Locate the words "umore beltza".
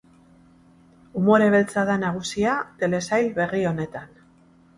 1.21-1.83